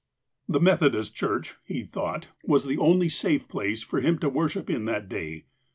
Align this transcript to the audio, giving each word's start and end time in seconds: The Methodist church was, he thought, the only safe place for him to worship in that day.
The 0.49 0.59
Methodist 0.59 1.13
church 1.13 1.49
was, 1.51 1.57
he 1.65 1.83
thought, 1.83 2.25
the 2.43 2.77
only 2.79 3.07
safe 3.07 3.47
place 3.47 3.83
for 3.83 4.01
him 4.01 4.17
to 4.17 4.29
worship 4.29 4.67
in 4.67 4.85
that 4.85 5.07
day. 5.07 5.45